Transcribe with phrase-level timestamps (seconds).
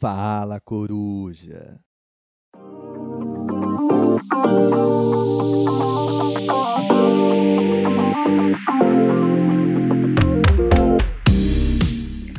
[0.00, 1.78] Fala, coruja.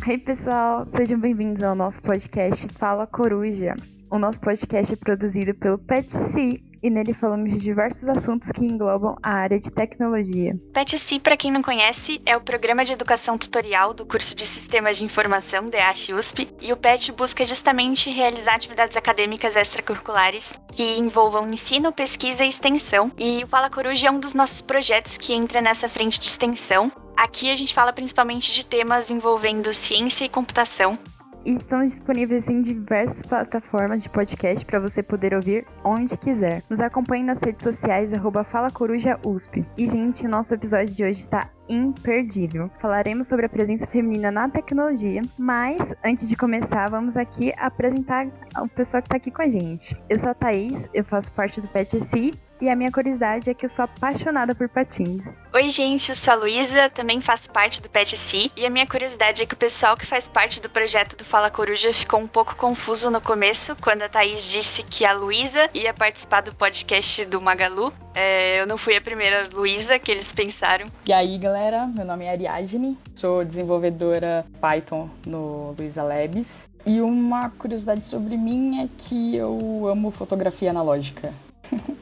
[0.08, 3.76] Hey pessoal, sejam bem-vindos ao nosso podcast Fala Coruja.
[4.10, 9.16] O nosso podcast é produzido pelo PetC e nele falamos de diversos assuntos que englobam
[9.22, 10.58] a área de tecnologia.
[10.74, 14.98] PetC, para quem não conhece, é o programa de educação tutorial do curso de Sistemas
[14.98, 21.50] de Informação DH USP, e o PET busca justamente realizar atividades acadêmicas extracurriculares que envolvam
[21.52, 23.12] ensino, pesquisa e extensão.
[23.18, 26.92] E o Fala Coruja é um dos nossos projetos que entra nessa frente de extensão.
[27.16, 31.00] Aqui a gente fala principalmente de temas envolvendo ciência e computação,
[31.46, 36.64] e estão disponíveis em diversas plataformas de podcast para você poder ouvir onde quiser.
[36.70, 38.12] Nos acompanhe nas redes sociais,
[38.46, 39.66] FalaCorujaUSP.
[39.78, 42.70] E, gente, o nosso episódio de hoje está imperdível.
[42.80, 48.28] Falaremos sobre a presença feminina na tecnologia, mas antes de começar, vamos aqui apresentar
[48.60, 49.96] o pessoal que está aqui com a gente.
[50.10, 53.66] Eu sou a Thaís, eu faço parte do PetSC e a minha curiosidade é que
[53.66, 55.34] eu sou apaixonada por patins.
[55.54, 58.52] Oi, gente, eu sou a Luísa, também faço parte do PetC.
[58.56, 61.50] E a minha curiosidade é que o pessoal que faz parte do projeto do Fala
[61.50, 65.94] Coruja ficou um pouco confuso no começo, quando a Thaís disse que a Luísa ia
[65.94, 67.94] participar do podcast do Magalu.
[68.14, 70.88] É, eu não fui a primeira Luísa que eles pensaram.
[71.08, 76.70] E aí, galera, meu nome é Ariadne, sou desenvolvedora Python no Luiza Labs.
[76.86, 81.34] E uma curiosidade sobre mim é que eu amo fotografia analógica.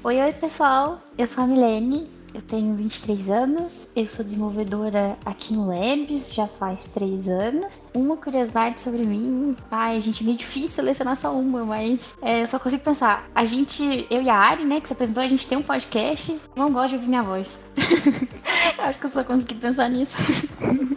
[0.04, 5.54] Oi, oi pessoal, eu sou a Milene, eu tenho 23 anos, eu sou desenvolvedora aqui
[5.54, 7.90] no Labs já faz 3 anos.
[7.94, 12.48] Uma curiosidade sobre mim, ai, gente, é meio difícil selecionar só uma, mas é, eu
[12.48, 13.30] só consigo pensar.
[13.34, 16.40] A gente, eu e a Ari, né, que se apresentou, a gente tem um podcast,
[16.56, 17.70] não gosto de ouvir minha voz.
[18.80, 20.18] Acho que eu só consegui pensar nisso.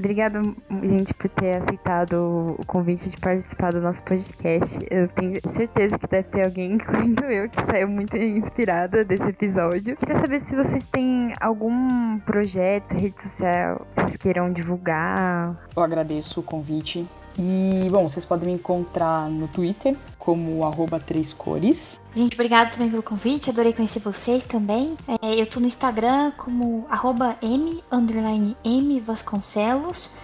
[0.00, 0.40] Obrigada,
[0.82, 4.78] gente, por ter aceitado o convite de participar do nosso podcast.
[4.90, 9.94] Eu tenho certeza que deve ter alguém, incluindo eu, que saiu muito inspirada desse episódio.
[9.96, 15.68] Queria saber se vocês têm algum projeto, rede social, que vocês queiram divulgar.
[15.76, 17.06] Eu agradeço o convite.
[17.38, 22.00] E, bom, vocês podem me encontrar no Twitter como arroba três cores.
[22.14, 24.96] Gente, obrigada também pelo convite, adorei conhecer vocês também.
[25.20, 30.18] É, eu tô no Instagram como arroba M, underline M Vasconcelos.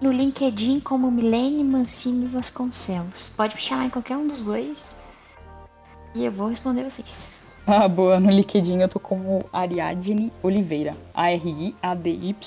[0.00, 3.30] No LinkedIn como Milene Mancini Vasconcelos.
[3.36, 5.00] Pode me chamar em qualquer um dos dois.
[6.14, 7.46] E eu vou responder vocês.
[7.66, 8.18] Ah, boa.
[8.18, 10.96] No LinkedIn eu tô como Ariadne Oliveira.
[11.14, 12.46] A-R-I-A-D-Y-N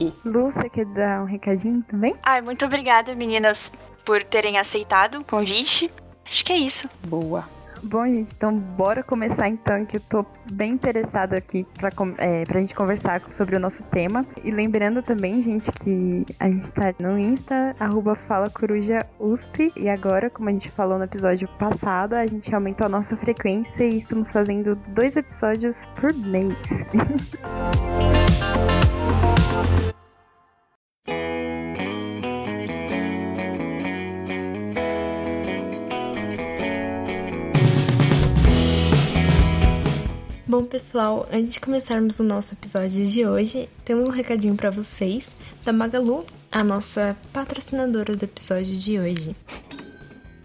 [0.00, 0.12] e.
[0.24, 2.14] Lu, você quer dar um recadinho também?
[2.22, 3.70] Ai, muito obrigada, meninas,
[4.10, 5.88] por terem aceitado o convite.
[6.28, 6.88] Acho que é isso.
[7.06, 7.44] Boa.
[7.80, 12.58] Bom, gente, então bora começar então, que eu tô bem interessada aqui pra, é, pra
[12.58, 14.26] gente conversar sobre o nosso tema.
[14.42, 19.72] E lembrando também, gente, que a gente tá no Insta, arroba Fala Coruja USP.
[19.76, 23.84] E agora, como a gente falou no episódio passado, a gente aumentou a nossa frequência
[23.84, 26.84] e estamos fazendo dois episódios por mês.
[40.50, 45.36] Bom, pessoal, antes de começarmos o nosso episódio de hoje, temos um recadinho para vocês
[45.64, 49.36] da Magalu, a nossa patrocinadora do episódio de hoje.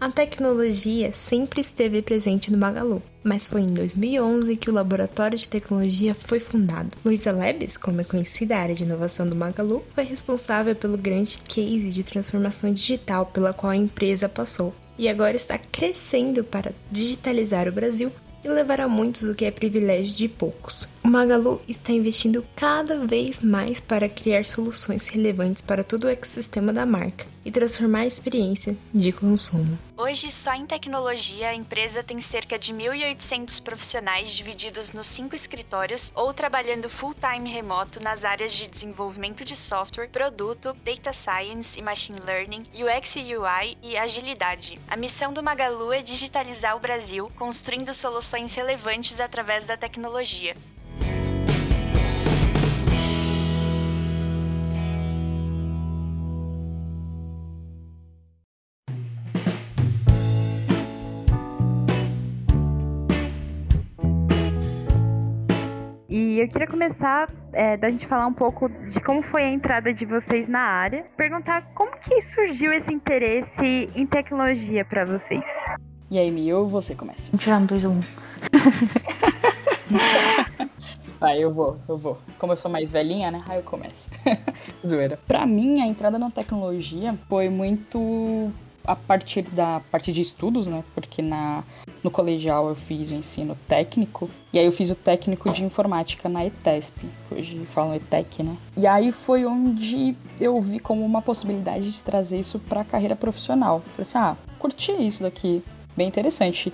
[0.00, 5.48] A tecnologia sempre esteve presente no Magalu, mas foi em 2011 que o laboratório de
[5.48, 6.96] tecnologia foi fundado.
[7.04, 11.38] Luiza Labs, como é conhecida a área de inovação do Magalu, foi responsável pelo grande
[11.48, 17.68] case de transformação digital pela qual a empresa passou e agora está crescendo para digitalizar
[17.68, 18.12] o Brasil
[18.46, 20.88] e levar a muitos o que é privilégio de poucos.
[21.06, 26.72] O Magalu está investindo cada vez mais para criar soluções relevantes para todo o ecossistema
[26.72, 29.78] da marca e transformar a experiência de consumo.
[29.96, 36.10] Hoje, só em tecnologia, a empresa tem cerca de 1.800 profissionais divididos nos cinco escritórios
[36.12, 42.18] ou trabalhando full-time remoto nas áreas de desenvolvimento de software, produto, data science e machine
[42.26, 44.76] learning, UX e UI e agilidade.
[44.88, 50.56] A missão do Magalu é digitalizar o Brasil, construindo soluções relevantes através da tecnologia.
[66.46, 70.06] Eu queria começar é, da gente falar um pouco de como foi a entrada de
[70.06, 71.04] vocês na área.
[71.16, 75.64] Perguntar como que surgiu esse interesse em tecnologia para vocês.
[76.08, 77.32] E aí, Mio, você começa.
[77.32, 77.94] Vamos tirar um 2 ou 1.
[77.94, 78.00] Um.
[81.18, 82.18] Vai, eu vou, eu vou.
[82.38, 83.40] Como eu sou mais velhinha, né?
[83.48, 84.08] Aí eu começo.
[84.86, 85.18] Zoeira.
[85.26, 88.52] Pra mim, a entrada na tecnologia foi muito
[88.86, 90.84] a partir da parte de estudos, né?
[90.94, 91.64] Porque na,
[92.02, 96.28] no colegial eu fiz o ensino técnico e aí eu fiz o técnico de informática
[96.28, 98.56] na ETESP, hoje falam ETEC, né?
[98.76, 103.16] E aí foi onde eu vi como uma possibilidade de trazer isso para a carreira
[103.16, 103.80] profissional.
[103.92, 105.62] Falei assim, ah, curti isso daqui,
[105.96, 106.72] bem interessante.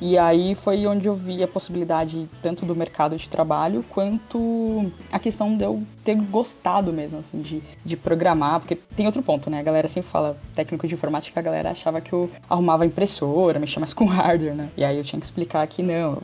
[0.00, 5.18] E aí foi onde eu vi a possibilidade tanto do mercado de trabalho quanto a
[5.18, 8.60] questão de eu ter gostado mesmo, assim, de, de programar.
[8.60, 9.60] Porque tem outro ponto, né?
[9.60, 13.80] A galera sempre fala, técnico de informática, a galera achava que eu arrumava impressora, mexia
[13.80, 14.70] mais com hardware, né?
[14.76, 16.22] E aí eu tinha que explicar que não,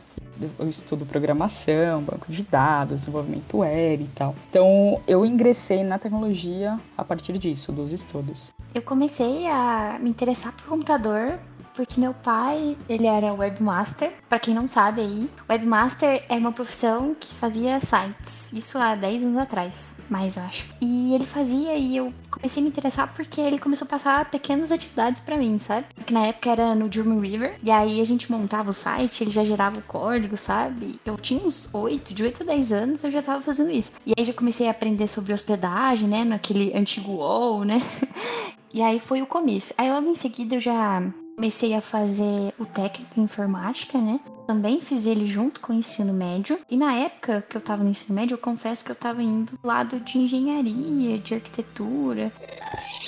[0.59, 4.35] eu estudo programação, banco de dados, desenvolvimento web e tal.
[4.49, 8.51] Então, eu ingressei na tecnologia a partir disso, dos estudos.
[8.73, 11.39] Eu comecei a me interessar por computador
[11.77, 14.11] porque meu pai, ele era webmaster.
[14.27, 18.51] Para quem não sabe aí, webmaster é uma profissão que fazia sites.
[18.51, 20.65] Isso há 10 anos atrás, mais eu acho.
[20.81, 24.71] E ele fazia e eu comecei a me interessar porque ele começou a passar pequenas
[24.71, 25.85] atividades para mim, sabe?
[25.93, 29.45] Porque na época era no Dreamweaver e aí a gente montava o site, ele já
[29.45, 30.99] gerava o código, sabe?
[31.05, 33.93] Eu tinha uns 8, de 8 a 10 anos eu já tava fazendo isso.
[34.03, 37.79] E aí já comecei a aprender sobre hospedagem, né, naquele antigo wall, né?
[38.73, 39.73] E aí foi o começo.
[39.77, 41.01] Aí logo em seguida eu já
[41.37, 44.19] comecei a fazer o técnico em informática, né?
[44.47, 46.59] Também fiz ele junto com o ensino médio.
[46.67, 49.51] E na época que eu tava no ensino médio, eu confesso que eu tava indo
[49.51, 52.33] do lado de engenharia, de arquitetura.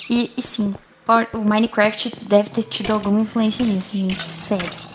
[0.08, 0.76] E, e sim,
[1.34, 4.88] o Minecraft deve ter tido alguma influência nisso, gente, sério.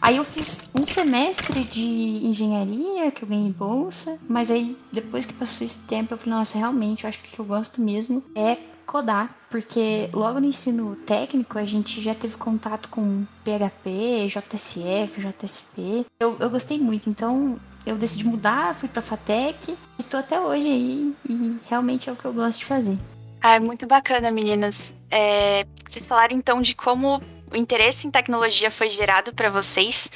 [0.00, 5.34] Aí eu fiz um semestre de engenharia, que eu ganhei bolsa, mas aí depois que
[5.34, 8.22] passou esse tempo eu falei, nossa, realmente, eu acho que o que eu gosto mesmo
[8.34, 8.56] é
[8.86, 16.06] codar, porque logo no ensino técnico a gente já teve contato com PHP, JSF, JSP.
[16.18, 20.66] Eu, eu gostei muito, então eu decidi mudar, fui pra FATEC e tô até hoje
[20.66, 22.98] aí e realmente é o que eu gosto de fazer.
[23.40, 24.94] Ah, é muito bacana, meninas.
[25.10, 27.22] É, vocês falaram então de como
[27.52, 30.10] o interesse em tecnologia foi gerado para vocês,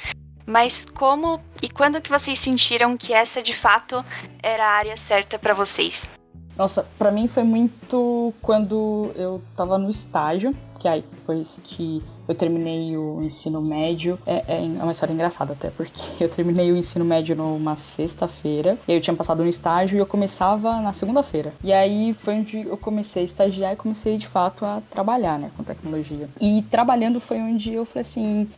[0.45, 4.03] mas como e quando que vocês sentiram que essa de fato
[4.41, 6.09] era a área certa para vocês?
[6.57, 12.35] Nossa, para mim foi muito quando eu tava no estágio, que aí depois que eu
[12.35, 17.05] terminei o ensino médio, é, é, uma história engraçada até, porque eu terminei o ensino
[17.05, 21.53] médio numa sexta-feira, e aí eu tinha passado no estágio e eu começava na segunda-feira.
[21.63, 25.51] E aí foi onde eu comecei a estagiar e comecei de fato a trabalhar, né,
[25.55, 26.29] com tecnologia.
[26.39, 28.49] E trabalhando foi onde eu falei assim,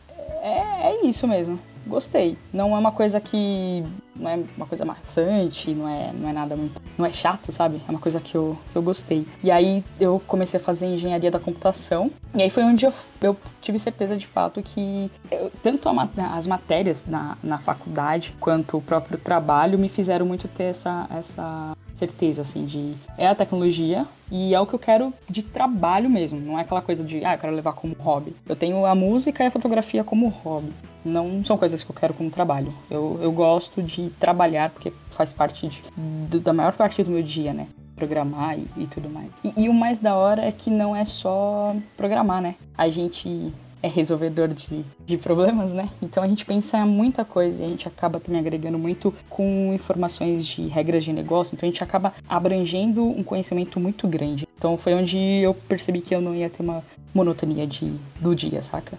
[0.42, 2.36] é, é isso mesmo gostei.
[2.52, 3.84] Não é uma coisa que.
[4.18, 6.80] Não é uma coisa maçante, não é, não é nada muito.
[6.96, 7.80] Não é chato, sabe?
[7.86, 9.26] É uma coisa que eu, eu gostei.
[9.42, 12.10] E aí eu comecei a fazer engenharia da computação.
[12.34, 16.46] E aí foi onde eu, eu tive certeza de fato que eu, tanto a, as
[16.46, 22.42] matérias na, na faculdade quanto o próprio trabalho me fizeram muito ter essa, essa certeza,
[22.42, 26.38] assim, de é a tecnologia e é o que eu quero de trabalho mesmo.
[26.38, 28.34] Não é aquela coisa de, ah, eu quero levar como hobby.
[28.46, 30.72] Eu tenho a música e a fotografia como hobby
[31.06, 32.74] não são coisas que eu quero como trabalho.
[32.90, 35.82] Eu, eu gosto de trabalhar porque faz parte de,
[36.28, 37.68] de, da maior parte do meu dia, né?
[37.94, 39.28] Programar e, e tudo mais.
[39.42, 42.54] E, e, o mais da hora é que não é só programar, né?
[42.76, 45.88] A gente é resolvedor de, de problemas, né?
[46.02, 50.46] Então a gente pensa muita coisa e a gente acaba também agregando muito com informações
[50.46, 54.46] de regras de negócio, então a gente acaba abrangendo um conhecimento muito grande.
[54.58, 56.82] Então foi onde eu percebi que eu não ia ter uma
[57.14, 58.98] monotonia de, do dia, saca?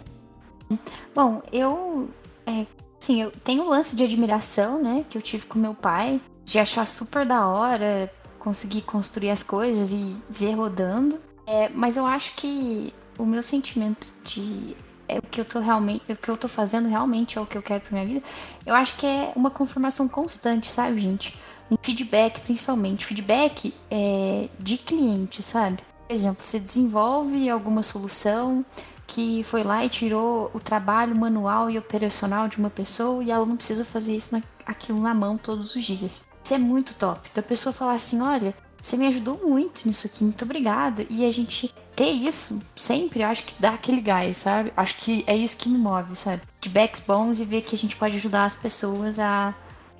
[1.13, 2.09] Bom, eu.
[2.45, 2.65] É,
[2.99, 5.05] sim, eu tenho um lance de admiração, né?
[5.09, 9.91] Que eu tive com meu pai, de achar super da hora conseguir construir as coisas
[9.91, 11.19] e ver rodando.
[11.45, 14.75] É, mas eu acho que o meu sentimento de
[15.07, 17.57] é o que eu tô realmente, o que eu tô fazendo realmente é o que
[17.57, 18.25] eu quero pra minha vida.
[18.65, 21.37] Eu acho que é uma confirmação constante, sabe, gente?
[21.71, 23.05] Um feedback, principalmente.
[23.05, 25.77] Feedback é, de cliente, sabe?
[26.07, 28.65] Por exemplo, você desenvolve alguma solução,
[29.07, 33.45] que foi lá e tirou o trabalho manual e operacional de uma pessoa e ela
[33.45, 36.27] não precisa fazer isso na, aquilo na mão todos os dias.
[36.43, 37.29] Isso é muito top.
[37.33, 41.05] Da pessoa falar assim, olha, você me ajudou muito nisso aqui, muito obrigada.
[41.09, 44.71] E a gente ter isso sempre, acho que dá aquele gás, sabe?
[44.77, 46.41] Acho que é isso que me move, sabe?
[46.61, 49.55] De backs bons e ver que a gente pode ajudar as pessoas a,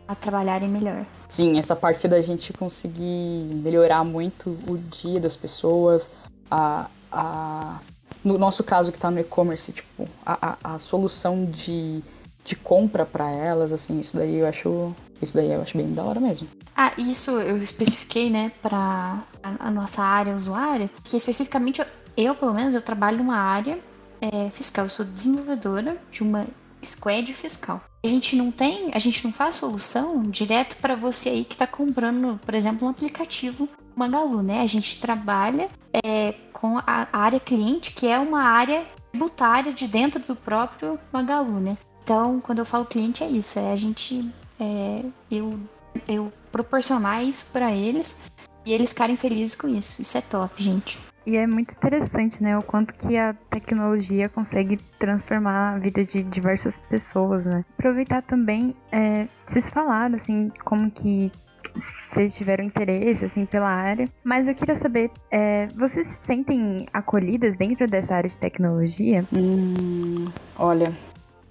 [0.08, 1.06] a trabalharem melhor.
[1.28, 6.12] Sim, essa parte da gente conseguir melhorar muito o dia das pessoas,
[6.52, 7.80] a, a
[8.24, 12.02] no nosso caso que está no e-commerce, tipo, a, a, a, solução de,
[12.44, 14.94] de compra para elas, assim, isso daí eu acho.
[15.22, 16.48] Isso daí eu acho bem da hora mesmo.
[16.76, 22.36] Ah, isso eu especifiquei, né, para a, a, nossa área usuária, que especificamente eu, eu,
[22.36, 23.80] pelo menos, eu trabalho numa área
[24.22, 24.86] é, fiscal.
[24.86, 26.46] Eu sou desenvolvedora de uma
[26.84, 27.82] squad fiscal.
[28.04, 31.68] A gente não tem, a gente não faz solução direto para você aí que está
[31.68, 34.62] comprando, por exemplo, um aplicativo Magalu, né?
[34.62, 35.70] A gente trabalha
[36.06, 41.60] é, com a área cliente, que é uma área tributária de dentro do próprio Magalu,
[41.60, 41.78] né?
[42.04, 45.60] Então, quando eu falo cliente, é isso, é a gente, é, eu,
[46.08, 48.22] eu proporcionar isso para eles
[48.66, 50.02] e eles ficarem felizes com isso.
[50.02, 51.00] Isso é top, gente.
[51.28, 52.58] E é muito interessante, né?
[52.58, 57.66] O quanto que a tecnologia consegue transformar a vida de diversas pessoas, né?
[57.78, 61.30] Aproveitar também, é, vocês falaram, assim, como que
[61.74, 64.10] vocês tiveram interesse, assim, pela área.
[64.24, 69.26] Mas eu queria saber, é, vocês se sentem acolhidas dentro dessa área de tecnologia?
[69.34, 70.94] Hum, olha,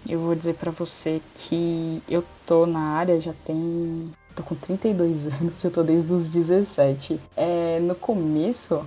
[0.09, 4.11] eu vou dizer para você que eu tô na área já tem...
[4.35, 7.21] Tô com 32 anos, eu tô desde os 17.
[7.37, 8.83] É, no começo,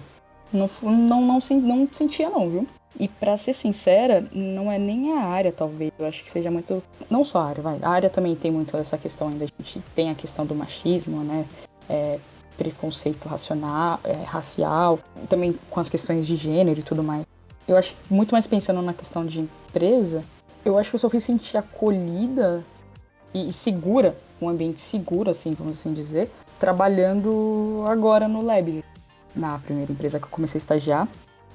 [0.52, 2.68] não, não, não, não sentia não, viu?
[3.00, 5.92] E para ser sincera, não é nem a área, talvez.
[5.98, 6.84] Eu acho que seja muito.
[7.10, 7.80] Não só a área, vai.
[7.82, 9.46] A área também tem muito essa questão ainda.
[9.46, 11.46] A gente tem a questão do machismo, né?
[11.88, 12.20] É,
[12.58, 17.26] preconceito racional, é, racial, também com as questões de gênero e tudo mais.
[17.66, 20.24] Eu acho muito mais pensando na questão de empresa,
[20.66, 22.64] eu acho que eu só fui sentir acolhida
[23.34, 26.30] e, e segura, um ambiente seguro, assim, vamos assim dizer,
[26.60, 28.84] trabalhando agora no Labs
[29.36, 31.08] na primeira empresa que eu comecei a estagiar.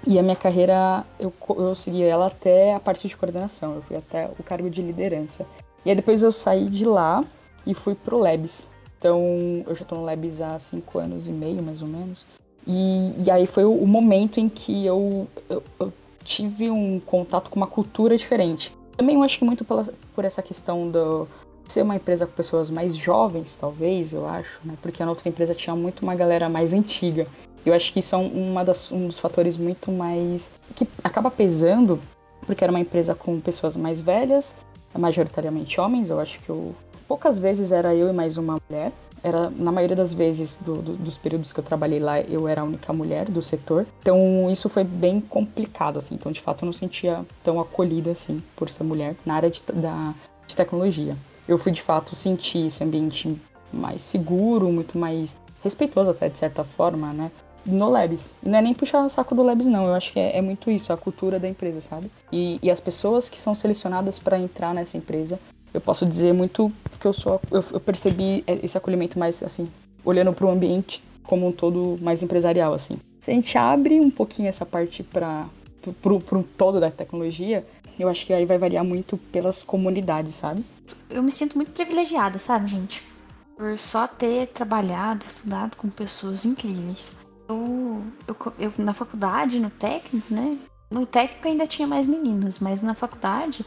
[0.07, 3.97] E a minha carreira, eu, eu segui ela até a parte de coordenação, eu fui
[3.97, 5.47] até o cargo de liderança.
[5.85, 7.25] E aí depois eu saí de lá
[7.67, 8.69] e fui pro Labs.
[8.99, 12.27] Então, eu já tô no Labs há cinco anos e meio, mais ou menos.
[12.67, 15.93] E, e aí foi o, o, momento em que eu, eu, eu,
[16.25, 18.75] tive um contato com uma cultura diferente.
[18.97, 21.29] Também eu acho que muito pela, por essa questão do
[21.69, 24.75] ser uma empresa com pessoas mais jovens, talvez, eu acho, né?
[24.81, 27.27] Porque a outra empresa tinha muito uma galera mais antiga.
[27.65, 30.53] Eu acho que isso é uma das, um dos fatores muito mais.
[30.75, 32.01] que acaba pesando,
[32.47, 34.55] porque era uma empresa com pessoas mais velhas,
[34.97, 36.11] majoritariamente homens.
[36.11, 36.75] Eu acho que eu.
[37.09, 38.93] Poucas vezes era eu e mais uma mulher.
[39.23, 42.61] Era, na maioria das vezes do, do, dos períodos que eu trabalhei lá, eu era
[42.61, 43.87] a única mulher do setor.
[44.03, 46.15] Então isso foi bem complicado, assim.
[46.15, 49.63] Então, de fato, eu não sentia tão acolhida assim por ser mulher na área de,
[49.73, 50.13] da,
[50.47, 51.17] de tecnologia.
[51.49, 53.35] Eu fui de fato sentir esse ambiente
[53.73, 57.31] mais seguro, muito mais respeitoso até de certa forma, né?
[57.67, 58.35] No Labs.
[58.43, 59.85] E não é nem puxar o saco do Labs, não.
[59.85, 62.11] Eu acho que é, é muito isso, a cultura da empresa, sabe?
[62.33, 65.39] E, e as pessoas que são selecionadas para entrar nessa empresa,
[65.73, 67.41] eu posso dizer muito que eu sou.
[67.51, 69.69] Eu, eu percebi esse acolhimento mais, assim,
[70.05, 72.97] olhando para o ambiente como um todo mais empresarial, assim.
[73.21, 75.47] Se a gente abre um pouquinho essa parte para
[76.03, 77.67] pro, pro todo da tecnologia,
[77.99, 80.65] eu acho que aí vai variar muito pelas comunidades, sabe?
[81.09, 83.03] Eu me sinto muito privilegiada, sabe, gente?
[83.57, 87.24] Por só ter trabalhado, estudado com pessoas incríveis.
[87.49, 90.59] Eu, eu, eu, na faculdade, no técnico, né?
[90.91, 93.65] No técnico ainda tinha mais meninas, mas na faculdade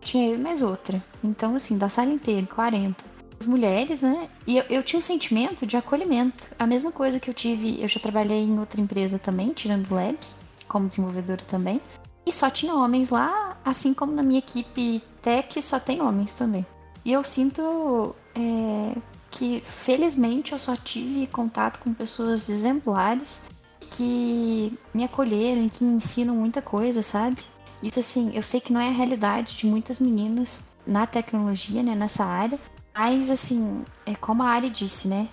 [0.00, 1.02] tinha eu mais outra.
[1.22, 3.04] Então, assim, da sala inteira, 40.
[3.40, 4.28] As mulheres, né?
[4.46, 6.48] E eu, eu tinha um sentimento de acolhimento.
[6.58, 10.44] A mesma coisa que eu tive, eu já trabalhei em outra empresa também, tirando labs,
[10.66, 11.80] como desenvolvedora também.
[12.26, 16.66] E só tinha homens lá, assim como na minha equipe tech só tem homens também.
[17.04, 18.94] E eu sinto é,
[19.30, 23.42] que felizmente eu só tive contato com pessoas exemplares
[23.90, 27.42] que me acolheram e que me ensinam muita coisa, sabe?
[27.82, 31.94] Isso assim, eu sei que não é a realidade de muitas meninas na tecnologia, né,
[31.94, 32.58] nessa área,
[32.94, 35.28] mas assim, é como a área disse, né?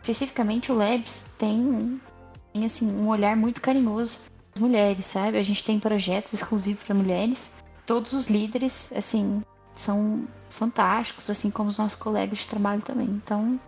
[0.00, 2.00] Especificamente o Labs tem,
[2.52, 4.20] tem assim um olhar muito carinhoso
[4.54, 5.36] das mulheres, sabe?
[5.36, 7.52] A gente tem projetos exclusivos para mulheres.
[7.84, 9.42] Todos os líderes, assim,
[9.74, 13.06] são fantásticos, assim como os nossos colegas de trabalho também.
[13.06, 13.58] Então,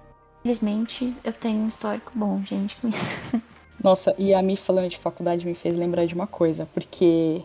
[0.43, 3.11] felizmente, eu tenho um histórico bom, gente, com isso.
[3.83, 7.43] Nossa, e a Mi falando de faculdade me fez lembrar de uma coisa, porque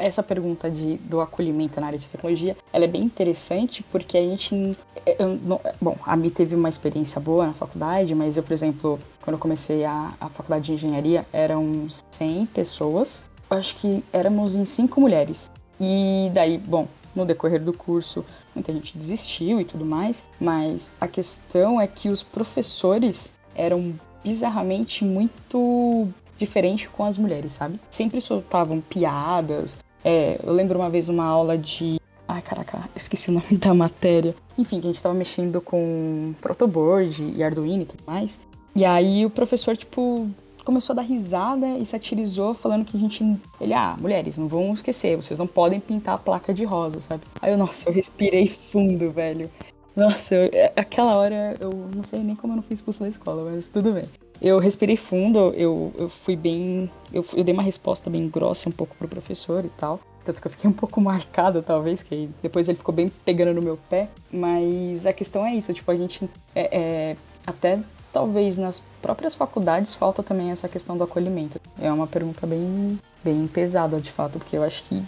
[0.00, 4.22] essa pergunta de, do acolhimento na área de tecnologia, ela é bem interessante porque a
[4.22, 4.76] gente,
[5.18, 8.98] eu, não, bom, a Mi teve uma experiência boa na faculdade, mas eu, por exemplo,
[9.20, 14.64] quando eu comecei a, a faculdade de engenharia, eram 100 pessoas, acho que éramos em
[14.64, 15.50] cinco mulheres.
[15.78, 18.24] E daí, bom, no decorrer do curso,
[18.54, 25.04] muita gente desistiu e tudo mais, mas a questão é que os professores eram bizarramente
[25.04, 27.78] muito diferentes com as mulheres, sabe?
[27.90, 29.76] Sempre soltavam piadas.
[30.04, 32.00] É, eu lembro uma vez uma aula de.
[32.26, 34.34] Ai, caraca, esqueci o nome da matéria.
[34.56, 38.40] Enfim, que a gente tava mexendo com protoboard e Arduino e tudo mais.
[38.74, 40.28] E aí o professor, tipo,
[40.64, 43.24] começou a dar risada e satirizou, falando que a gente.
[43.60, 47.22] Ele, ah, mulheres, não vão esquecer, vocês não podem pintar a placa de rosa, sabe?
[47.40, 49.50] Aí eu, nossa, eu respirei fundo, velho.
[49.96, 53.08] Nossa, eu, é, aquela hora eu não sei nem como eu não fui expulso da
[53.08, 54.04] escola, mas tudo bem.
[54.40, 56.90] Eu respirei fundo, eu, eu fui bem.
[57.12, 60.00] Eu, eu dei uma resposta bem grossa um pouco pro professor e tal.
[60.24, 63.62] Tanto que eu fiquei um pouco marcada, talvez, que depois ele ficou bem pegando no
[63.62, 64.08] meu pé.
[64.32, 66.28] Mas a questão é isso, tipo, a gente.
[66.54, 67.78] É, é, até
[68.12, 71.60] talvez nas próprias faculdades falta também essa questão do acolhimento.
[71.80, 75.02] É uma pergunta bem, bem pesada, de fato, porque eu acho que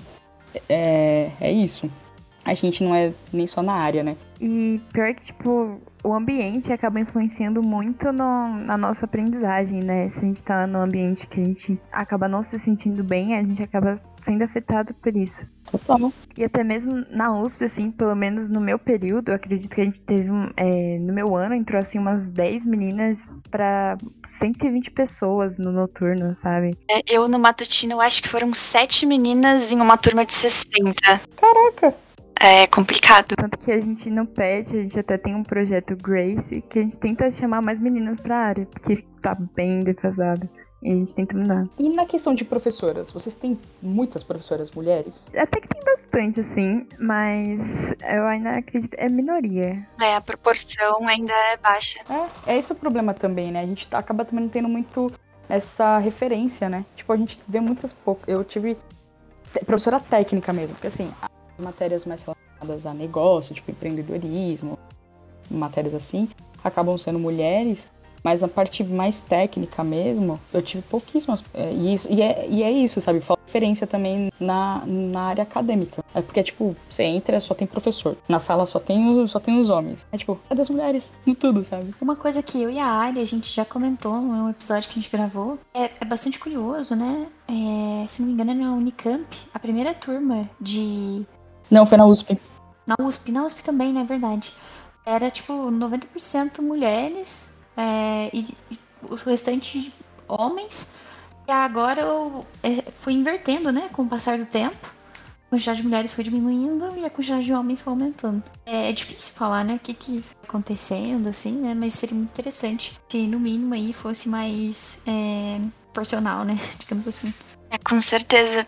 [0.69, 1.91] é, é isso.
[2.45, 4.17] A gente não é nem só na área, né?
[4.41, 10.11] E pior que, tipo, o ambiente acaba influenciando muito no, na nossa aprendizagem, né?
[10.11, 13.45] Se a gente tá num ambiente que a gente acaba não se sentindo bem, a
[13.45, 15.47] gente acaba sendo afetado por isso.
[15.71, 16.13] Total.
[16.37, 19.85] E até mesmo na USP, assim, pelo menos no meu período, eu acredito que a
[19.85, 23.97] gente teve, um, é, no meu ano, entrou assim umas 10 meninas para
[24.27, 26.77] 120 pessoas no noturno, sabe?
[26.91, 31.21] É, eu no matutino, acho que foram 7 meninas em uma turma de 60.
[31.37, 31.95] Caraca!
[32.45, 33.37] É complicado.
[33.37, 36.83] Tanto que a gente no PET, a gente até tem um projeto Grace, que a
[36.83, 40.49] gente tenta chamar mais meninas pra área, porque tá bem defasado.
[40.83, 41.69] E a gente tenta mudar.
[41.79, 45.29] E na questão de professoras, vocês têm muitas professoras mulheres?
[45.37, 49.87] Até que tem bastante, assim, mas eu ainda acredito, é minoria.
[50.01, 52.01] É, a proporção ainda é baixa.
[52.11, 53.61] É, é esse o problema também, né?
[53.61, 55.13] A gente acaba também não tendo muito
[55.49, 56.85] essa referência, né?
[56.97, 58.27] Tipo, a gente vê muitas poucas.
[58.27, 58.77] Eu tive
[59.65, 61.09] professora técnica mesmo, porque assim,
[61.59, 64.79] matérias mais relacionadas a negócio, tipo empreendedorismo,
[65.51, 66.29] matérias assim,
[66.63, 67.91] acabam sendo mulheres,
[68.23, 71.45] mas a parte mais técnica mesmo, eu tive pouquíssimas.
[71.53, 73.21] É, e, isso, e, é, e é isso, sabe?
[73.21, 76.05] Falta diferença também na, na área acadêmica.
[76.15, 78.17] É porque, tipo, você entra, só tem professor.
[78.29, 80.07] Na sala só tem, só tem os homens.
[80.13, 81.95] É tipo, é das mulheres, no tudo, sabe?
[82.01, 85.03] Uma coisa que eu e a Ari, a gente já comentou no episódio que a
[85.03, 87.27] gente gravou, é, é bastante curioso, né?
[87.49, 91.27] É, se não me engano, é na Unicamp, a primeira turma de
[91.73, 92.39] não, foi na USP.
[92.87, 94.05] Na USP, na USP também, né?
[94.05, 94.53] Verdade.
[95.07, 99.91] Era tipo 90% mulheres é, e, e, o restante
[100.29, 100.97] homens.
[101.49, 103.89] E agora eu é, fui invertendo, né?
[103.91, 104.93] Com o passar do tempo.
[105.47, 108.43] A quantidade de mulheres foi diminuindo e a quantidade de homens foi aumentando.
[108.67, 109.77] É, é difícil falar, né?
[109.77, 111.73] O que que acontecendo, assim, né?
[111.73, 115.59] Mas seria muito interessante se no mínimo aí fosse mais é,
[115.93, 116.59] proporcional, né?
[116.79, 117.33] Digamos assim.
[117.71, 118.67] É, com certeza.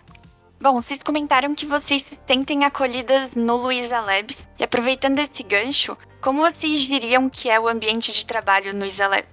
[0.59, 4.47] Bom, vocês comentaram que vocês se sentem acolhidas no Luiza Labs.
[4.57, 8.85] E aproveitando esse gancho, como vocês diriam que é o ambiente de trabalho no,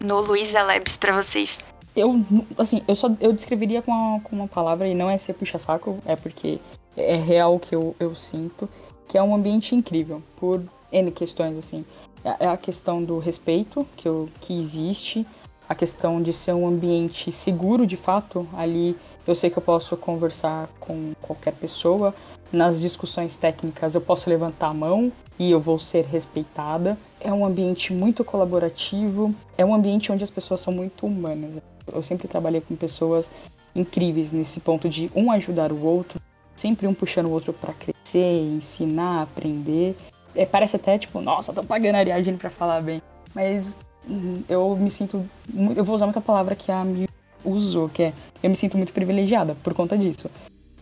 [0.04, 1.60] no Luiza Labs para vocês?
[1.94, 2.20] Eu,
[2.58, 6.02] assim, eu só eu descreveria com uma, com uma palavra, e não é ser puxa-saco,
[6.04, 6.58] é porque
[6.96, 8.68] é real o que eu, eu sinto,
[9.08, 11.84] que é um ambiente incrível, por N questões, assim.
[12.24, 15.26] É, é a questão do respeito que, eu, que existe,
[15.68, 19.96] a questão de ser um ambiente seguro, de fato, ali eu sei que eu posso
[19.96, 22.14] conversar com qualquer pessoa.
[22.52, 26.98] Nas discussões técnicas eu posso levantar a mão e eu vou ser respeitada.
[27.20, 31.60] É um ambiente muito colaborativo, é um ambiente onde as pessoas são muito humanas.
[31.90, 33.30] Eu sempre trabalhei com pessoas
[33.74, 36.20] incríveis nesse ponto de um ajudar o outro,
[36.54, 39.96] sempre um puxando o outro para crescer, ensinar, aprender.
[40.34, 43.00] É, parece até tipo, nossa, tô pagando a Ariadne para falar bem.
[43.34, 43.74] Mas
[44.08, 45.24] hum, eu me sinto.
[45.76, 47.08] Eu vou usar muita palavra que a Mi
[47.44, 50.28] usou, que é eu me sinto muito privilegiada por conta disso.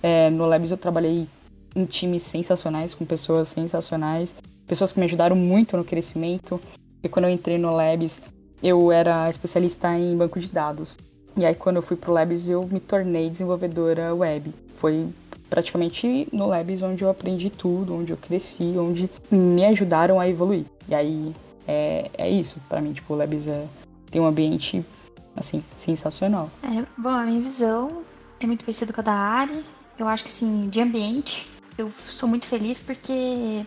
[0.03, 1.27] É, no Labs eu trabalhei
[1.77, 4.35] em times sensacionais, com pessoas sensacionais,
[4.67, 6.61] pessoas que me ajudaram muito no crescimento.
[7.03, 8.21] E quando eu entrei no Labs,
[8.63, 10.97] eu era especialista em banco de dados.
[11.37, 14.53] E aí quando eu fui pro Labs, eu me tornei desenvolvedora web.
[14.75, 15.07] Foi
[15.49, 20.65] praticamente no Labs onde eu aprendi tudo, onde eu cresci, onde me ajudaram a evoluir.
[20.89, 21.35] E aí
[21.69, 23.67] é, é isso, para mim, tipo, o Labs é,
[24.11, 24.85] tem um ambiente
[25.37, 26.51] assim, sensacional.
[26.63, 28.03] É, bom, a minha visão
[28.39, 29.65] é muito parecida com a da Ari.
[29.99, 31.47] Eu acho que, assim, de ambiente,
[31.77, 33.65] eu sou muito feliz porque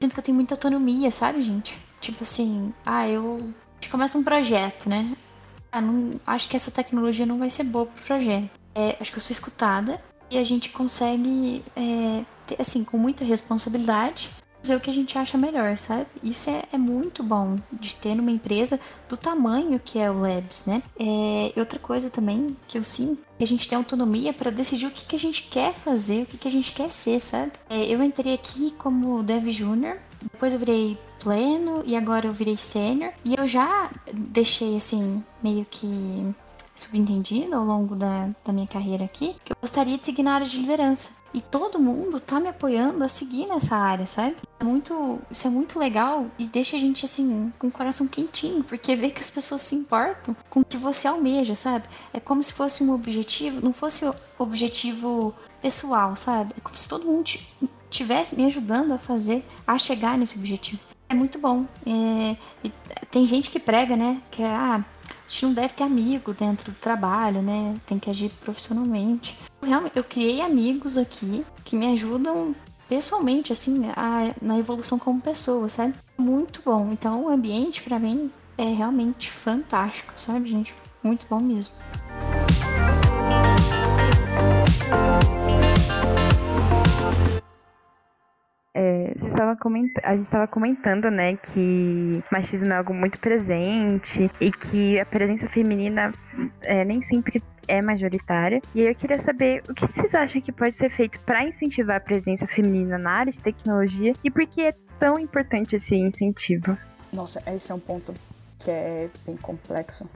[0.00, 1.76] sinto que eu tenho muita autonomia, sabe, gente?
[2.00, 3.38] Tipo assim, ah, eu.
[3.40, 5.16] A gente começa um projeto, né?
[5.70, 8.50] Ah, não, acho que essa tecnologia não vai ser boa pro projeto.
[8.74, 13.24] É, acho que eu sou escutada e a gente consegue, é, ter, assim, com muita
[13.24, 14.30] responsabilidade,
[14.62, 16.06] fazer o que a gente acha melhor, sabe?
[16.22, 20.66] Isso é, é, muito bom de ter numa empresa do tamanho que é o Labs,
[20.66, 20.82] né?
[20.98, 24.90] É, outra coisa também que eu sinto que a gente tem autonomia para decidir o
[24.90, 27.52] que, que a gente quer fazer, o que, que a gente quer ser, sabe?
[27.70, 32.56] É, eu entrei aqui como Dev Junior, depois eu virei pleno e agora eu virei
[32.56, 36.34] sênior e eu já deixei assim meio que
[36.80, 40.46] subentendido ao longo da, da minha carreira aqui que eu gostaria de seguir na área
[40.46, 41.22] de liderança.
[41.32, 44.36] E todo mundo tá me apoiando a seguir nessa área, sabe?
[44.58, 48.64] É muito, isso é muito legal e deixa a gente assim com o coração quentinho,
[48.64, 51.86] porque vê que as pessoas se importam com o que você almeja, sabe?
[52.12, 56.54] É como se fosse um objetivo, não fosse objetivo pessoal, sabe?
[56.56, 57.38] É como se todo mundo
[57.90, 60.80] tivesse me ajudando a fazer, a chegar nesse objetivo.
[61.08, 61.66] É muito bom.
[61.86, 62.36] É,
[63.10, 64.20] tem gente que prega, né?
[64.30, 64.84] Que é, ah,
[65.28, 67.76] a gente não deve ter amigo dentro do trabalho, né?
[67.84, 69.38] Tem que agir profissionalmente.
[69.62, 72.56] Realmente, eu criei amigos aqui que me ajudam
[72.88, 75.92] pessoalmente, assim, a, na evolução como pessoa, sabe?
[76.16, 76.90] Muito bom.
[76.92, 80.74] Então, o ambiente, para mim, é realmente fantástico, sabe, gente?
[81.02, 81.74] Muito bom mesmo.
[88.80, 94.30] É, você estava comentando, a gente estava comentando, né, que machismo é algo muito presente
[94.40, 96.12] e que a presença feminina
[96.62, 98.62] é, nem sempre é majoritária.
[98.72, 102.00] E eu queria saber o que vocês acham que pode ser feito para incentivar a
[102.00, 106.78] presença feminina na área de tecnologia e por que é tão importante esse incentivo?
[107.12, 108.14] Nossa, esse é um ponto
[108.60, 110.08] que é bem complexo.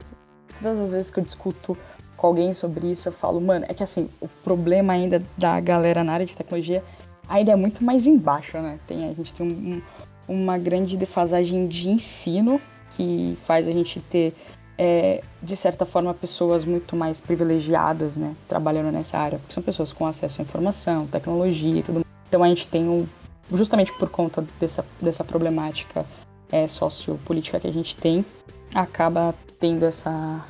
[0.57, 1.77] Todas as vezes que eu discuto
[2.15, 6.01] com alguém sobre isso, eu falo, mano, é que assim, o problema ainda da galera
[6.01, 6.81] na área de tecnologia
[7.27, 8.79] ainda é muito mais embaixo, né?
[8.87, 9.81] Tem, a gente tem um,
[10.27, 12.59] uma grande defasagem de ensino
[12.95, 14.33] que faz a gente ter,
[14.77, 18.35] é, de certa forma, pessoas muito mais privilegiadas, né?
[18.47, 19.39] Trabalhando nessa área.
[19.39, 22.05] Porque são pessoas com acesso à informação, tecnologia e tudo mais.
[22.27, 23.05] Então a gente tem um,
[23.51, 26.05] justamente por conta dessa, dessa problemática
[26.51, 28.25] é, sociopolítica que a gente tem,
[28.73, 30.45] acaba tendo essa,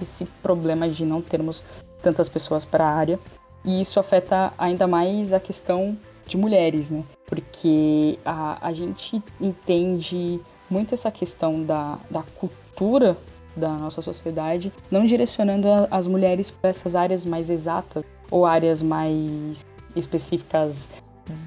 [0.00, 1.62] esse problema de não termos
[2.02, 3.18] tantas pessoas para a área.
[3.64, 5.96] E isso afeta ainda mais a questão
[6.26, 7.04] de mulheres, né?
[7.26, 13.16] Porque a, a gente entende muito essa questão da, da cultura
[13.56, 18.80] da nossa sociedade, não direcionando a, as mulheres para essas áreas mais exatas ou áreas
[18.80, 20.90] mais específicas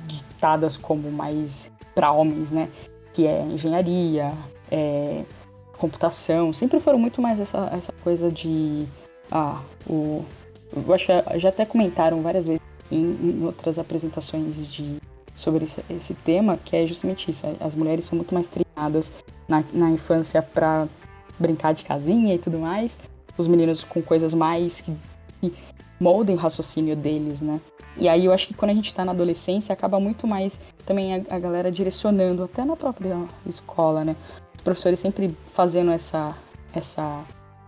[0.06, 2.70] ditadas como mais para homens, né?
[3.14, 4.34] Que é engenharia,
[4.70, 5.24] é,
[5.78, 8.86] computação, sempre foram muito mais essa, essa coisa de.
[9.32, 10.24] Ah, o.
[10.76, 11.08] Eu acho
[11.38, 14.98] já até comentaram várias vezes em, em outras apresentações de,
[15.36, 17.46] sobre esse, esse, tema, que é justamente isso.
[17.60, 19.14] As mulheres são muito mais treinadas
[19.48, 20.88] na, na infância para
[21.40, 22.98] brincar de casinha e tudo mais.
[23.38, 24.94] Os meninos com coisas mais que,
[25.42, 25.54] que
[26.00, 27.60] moldem o raciocínio deles, né?
[27.96, 31.16] E aí eu acho que quando a gente está na adolescência, acaba muito mais também
[31.16, 34.16] a, a, galera direcionando, até na própria escola, né?
[34.64, 36.36] professores sempre fazendo essa,
[36.74, 37.24] essa,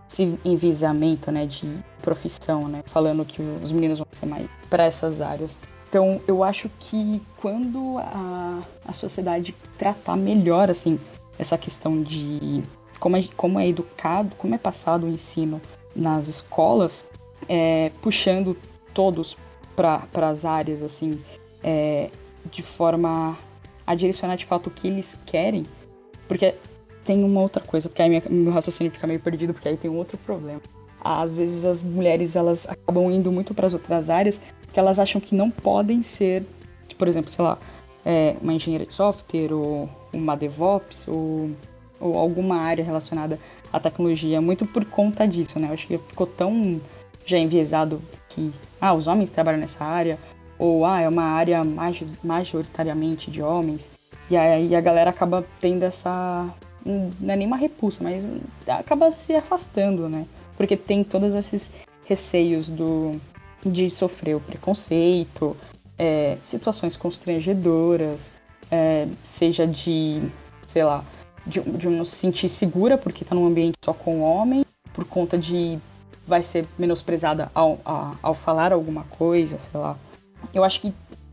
[0.08, 1.68] esse envisamento né, de
[2.00, 5.58] profissão, né, falando que os meninos vão ser mais para essas áreas.
[5.88, 10.98] Então, eu acho que quando a, a sociedade tratar melhor assim
[11.38, 12.62] essa questão de
[12.98, 15.60] como é, como é educado, como é passado o ensino
[15.94, 17.06] nas escolas,
[17.48, 18.56] é, puxando
[18.92, 19.36] todos
[19.74, 21.20] para as áreas assim,
[21.62, 22.10] é,
[22.50, 23.38] de forma
[23.86, 25.66] a direcionar de fato o que eles querem,
[26.26, 26.54] porque
[27.06, 29.90] tem uma outra coisa, porque aí minha, meu raciocínio fica meio perdido, porque aí tem
[29.90, 30.60] um outro problema.
[31.00, 34.40] Às vezes as mulheres elas acabam indo muito para as outras áreas
[34.72, 36.44] que elas acham que não podem ser,
[36.98, 37.58] por exemplo, sei lá,
[38.04, 41.50] é, uma engenheira de software ou uma DevOps ou,
[42.00, 43.38] ou alguma área relacionada
[43.72, 45.68] à tecnologia, muito por conta disso, né?
[45.68, 46.80] Eu acho que ficou tão
[47.24, 50.18] já enviesado que ah, os homens trabalham nessa área,
[50.58, 51.62] ou ah, é uma área
[52.22, 53.90] majoritariamente de homens.
[54.28, 56.52] E aí a galera acaba tendo essa
[56.86, 58.28] não é nem uma repulsa, mas
[58.66, 60.26] acaba se afastando, né?
[60.56, 61.72] Porque tem todos esses
[62.04, 63.20] receios do
[63.64, 65.56] de sofrer o preconceito,
[65.98, 68.30] é, situações constrangedoras,
[68.70, 70.22] é, seja de,
[70.66, 71.04] sei lá,
[71.46, 75.36] de, de não se sentir segura porque tá num ambiente só com homem, por conta
[75.36, 75.78] de
[76.26, 79.96] vai ser menosprezada ao, ao, ao falar alguma coisa, sei lá.
[80.52, 80.92] Eu acho que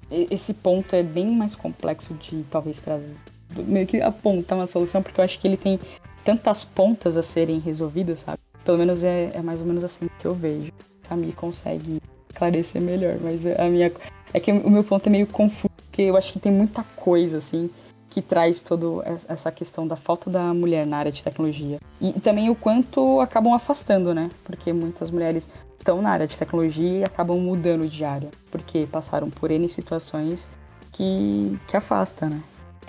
[0.10, 3.20] esse ponto é bem mais complexo de talvez trazer,
[3.58, 5.80] meio que apontar uma solução, porque eu acho que ele tem
[6.24, 8.40] tantas pontas a serem resolvidas, sabe?
[8.64, 10.72] Pelo menos é, é mais ou menos assim que eu vejo.
[11.10, 13.92] A Mi consegue esclarecer melhor, mas a minha.
[14.34, 17.38] É que o meu ponto é meio confuso, porque eu acho que tem muita coisa,
[17.38, 17.70] assim,
[18.10, 21.80] que traz toda essa questão da falta da mulher na área de tecnologia.
[22.02, 24.32] E, e também o quanto acabam afastando, né?
[24.44, 29.30] Porque muitas mulheres estão na área de tecnologia e acabam mudando de área, porque passaram
[29.30, 30.50] por N situações
[30.92, 32.42] que, que afasta, né?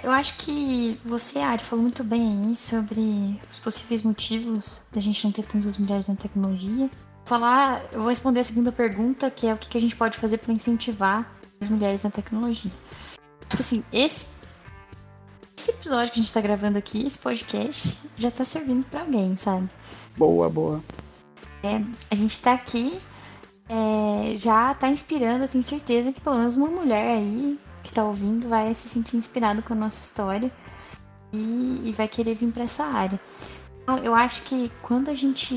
[0.03, 5.25] Eu acho que você, Ari, falou muito bem aí sobre os possíveis motivos da gente
[5.25, 6.91] não ter tantas mulheres na tecnologia.
[7.25, 10.39] Falar, eu vou responder a segunda pergunta, que é o que a gente pode fazer
[10.39, 12.73] para incentivar as mulheres na tecnologia.
[13.59, 14.43] Assim, esse,
[15.57, 19.37] esse episódio que a gente está gravando aqui, esse podcast, já está servindo para alguém,
[19.37, 19.69] sabe?
[20.17, 20.83] Boa, boa.
[21.63, 21.81] É,
[22.11, 22.99] a gente está aqui,
[23.69, 27.59] é, já está inspirando, eu tenho certeza que pelo menos uma mulher aí
[27.95, 30.51] que tá ouvindo vai se sentir inspirado com a nossa história
[31.33, 33.21] e, e vai querer vir para essa área.
[33.83, 35.55] Então, eu acho que quando a gente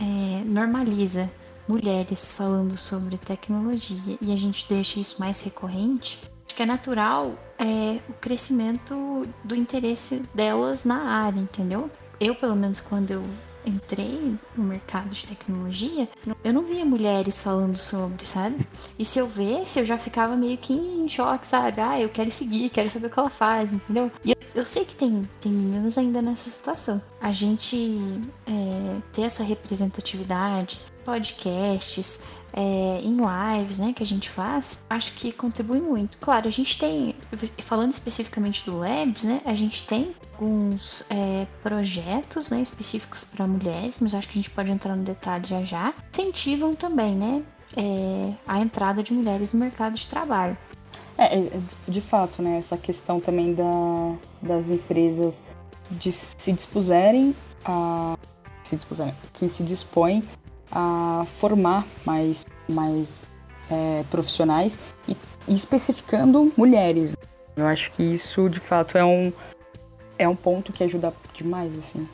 [0.00, 1.28] é, normaliza
[1.66, 7.32] mulheres falando sobre tecnologia e a gente deixa isso mais recorrente, acho que é natural
[7.58, 11.90] é, o crescimento do interesse delas na área, entendeu?
[12.20, 13.24] Eu, pelo menos, quando eu
[13.66, 16.08] entrei no mercado de tecnologia,
[16.42, 18.66] eu não via mulheres falando sobre, sabe?
[18.98, 21.80] E se eu visse, eu já ficava meio que em choque, sabe?
[21.80, 24.10] Ah, eu quero seguir, quero saber o que ela faz, entendeu?
[24.24, 27.02] E eu, eu sei que tem, tem meninas ainda nessa situação.
[27.20, 27.98] A gente
[28.46, 32.24] é, ter essa representatividade, podcasts,
[32.56, 36.16] é, em lives, né, que a gente faz, acho que contribui muito.
[36.18, 37.14] Claro, a gente tem,
[37.58, 43.98] falando especificamente do Labs, né, a gente tem alguns é, projetos, né, específicos para mulheres,
[44.00, 45.92] mas acho que a gente pode entrar no detalhe já já.
[46.10, 47.42] Incentivam também, né,
[47.76, 50.56] é, a entrada de mulheres no mercado de trabalho.
[51.18, 55.44] É, é de fato, né, essa questão também da, das empresas
[55.90, 58.16] de se dispuserem a
[58.62, 60.24] se dispuserem, que se dispõem
[60.74, 63.20] a formar mais, mais
[63.70, 65.16] é, profissionais e,
[65.48, 67.16] especificando mulheres.
[67.56, 69.32] Eu acho que isso, de fato, é um,
[70.18, 72.08] é um ponto que ajuda demais, assim.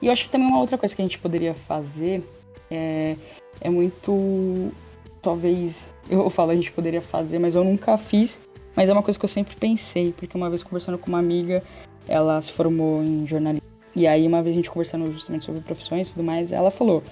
[0.00, 2.22] E eu acho que também uma outra coisa que a gente poderia fazer
[2.70, 3.16] é,
[3.60, 4.72] é muito.
[5.22, 5.92] Talvez.
[6.08, 8.40] Eu falo a gente poderia fazer, mas eu nunca fiz.
[8.76, 11.62] Mas é uma coisa que eu sempre pensei, porque uma vez conversando com uma amiga,
[12.06, 13.66] ela se formou em jornalismo.
[13.94, 17.02] E aí, uma vez a gente conversando justamente sobre profissões e tudo mais, ela falou: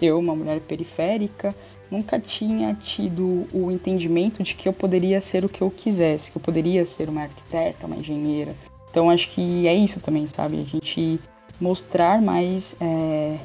[0.00, 1.54] eu, uma mulher periférica,
[1.90, 6.38] nunca tinha tido o entendimento de que eu poderia ser o que eu quisesse, que
[6.38, 8.54] eu poderia ser uma arquiteta, uma engenheira.
[8.90, 10.60] Então acho que é isso também, sabe?
[10.60, 11.20] A gente
[11.60, 13.38] mostrar mais é,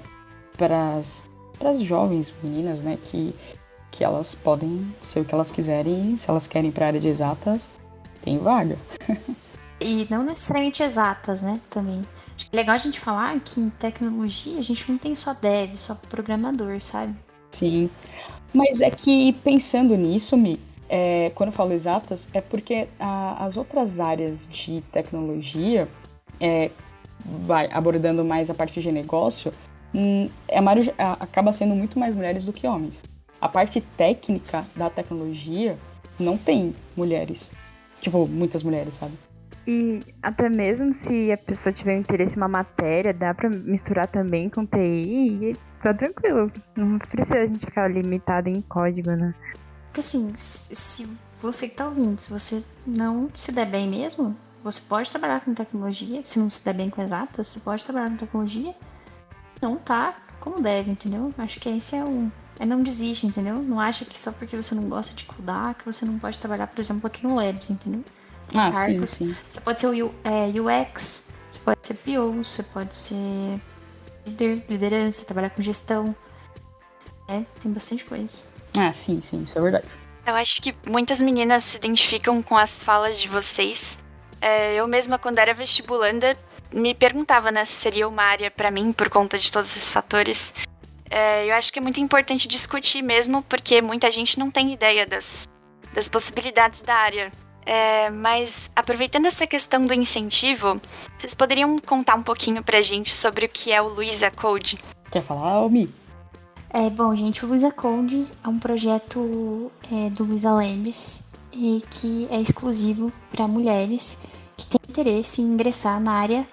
[0.58, 3.34] para as jovens meninas, né, que,
[3.92, 7.08] que elas podem ser o que elas quiserem, se elas querem para a área de
[7.08, 7.70] exatas,
[8.22, 8.78] tem vaga.
[9.80, 12.06] e não necessariamente exatas, né, também.
[12.36, 15.34] Acho que é legal a gente falar que em tecnologia a gente não tem só
[15.34, 17.16] dev, só programador, sabe?
[17.52, 17.90] Sim.
[18.56, 23.58] Mas é que pensando nisso, Mi, é, quando eu falo exatas, é porque a, as
[23.58, 25.90] outras áreas de tecnologia,
[26.40, 26.72] é,
[27.20, 29.52] vai abordando mais a parte de negócio,
[29.94, 30.60] hum, é
[31.20, 33.04] acaba sendo muito mais mulheres do que homens.
[33.42, 35.78] A parte técnica da tecnologia
[36.18, 37.52] não tem mulheres.
[38.02, 39.14] Tipo, muitas mulheres, sabe?
[39.68, 44.50] E até mesmo se a pessoa tiver interesse em uma matéria, dá pra misturar também
[44.50, 46.52] com TI e tá tranquilo.
[46.76, 49.34] Não precisa a gente ficar limitado em código, né?
[49.86, 51.10] Porque assim, se
[51.42, 55.54] você que tá ouvindo, se você não se der bem mesmo, você pode trabalhar com
[55.54, 56.24] tecnologia.
[56.24, 58.76] Se não se der bem com exatas, você pode trabalhar com tecnologia.
[59.62, 61.34] Não tá como deve, entendeu?
[61.38, 62.32] Acho que esse é o.
[62.60, 63.62] É não desiste, entendeu?
[63.62, 66.68] Não acha que só porque você não gosta de codar que você não pode trabalhar,
[66.68, 68.04] por exemplo, aqui no Labs, entendeu?
[68.56, 69.12] Ah, cargos.
[69.12, 69.36] Sim, sim.
[69.50, 73.62] Você pode ser o é, UX, você pode ser PO, você pode ser
[74.26, 76.16] líder, liderança, trabalhar com gestão.
[77.28, 78.44] É, tem bastante coisa.
[78.78, 79.88] Ah, sim, sim, isso é verdade.
[80.26, 83.98] Eu acho que muitas meninas se identificam com as falas de vocês.
[84.42, 86.38] É, eu mesma, quando era vestibulanda,
[86.74, 90.54] me perguntava né, se seria uma área para mim por conta de todos esses fatores.
[91.10, 95.06] É, eu acho que é muito importante discutir mesmo, porque muita gente não tem ideia
[95.06, 95.48] das,
[95.94, 97.32] das possibilidades da área.
[97.66, 100.80] É, mas aproveitando essa questão do incentivo,
[101.18, 104.78] vocês poderiam contar um pouquinho pra gente sobre o que é o Luiza Code?
[105.10, 105.90] Quer falar, Omi?
[106.70, 112.28] É, bom, gente, o Luiza Code é um projeto é, do Luiza Labs e que
[112.30, 114.26] é exclusivo para mulheres
[114.58, 116.48] que têm interesse em ingressar na área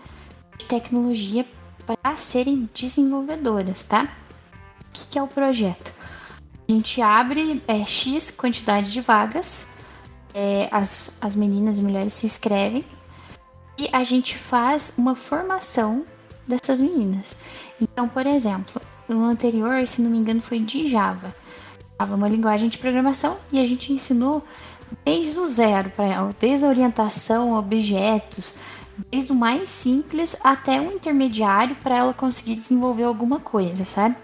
[0.56, 1.44] de tecnologia
[1.84, 4.04] para serem desenvolvedoras, tá?
[4.80, 5.92] O que, que é o projeto?
[6.68, 9.71] A gente abre é, X quantidade de vagas
[10.34, 12.84] é, as, as meninas e mulheres se inscrevem
[13.78, 16.04] e a gente faz uma formação
[16.46, 17.36] dessas meninas.
[17.80, 21.34] Então, por exemplo, no anterior, se não me engano, foi de Java.
[21.98, 24.44] Java é uma linguagem de programação e a gente ensinou
[25.04, 28.58] desde o zero para ela, desde a orientação, objetos,
[29.10, 34.16] desde o mais simples até o intermediário para ela conseguir desenvolver alguma coisa, sabe?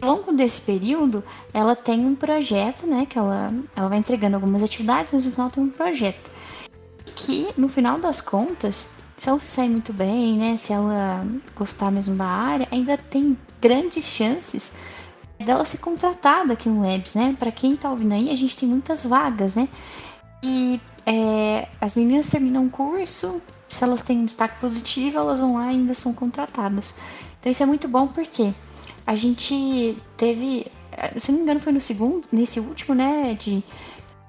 [0.00, 3.06] Ao longo desse período, ela tem um projeto, né?
[3.06, 6.30] Que ela, ela vai entregando algumas atividades, mas no final tem um projeto.
[7.14, 10.56] Que, no final das contas, se ela sair muito bem, né?
[10.56, 14.76] Se ela gostar mesmo da área, ainda tem grandes chances
[15.44, 17.34] dela ser contratada aqui no Labs, né?
[17.38, 19.68] Para quem tá ouvindo aí, a gente tem muitas vagas, né?
[20.42, 25.54] E é, as meninas terminam o curso, se elas têm um destaque positivo, elas vão
[25.54, 26.96] lá e ainda são contratadas.
[27.38, 28.52] Então isso é muito bom porque
[29.10, 30.68] a gente teve,
[31.16, 33.60] se não me engano foi no segundo, nesse último, né, de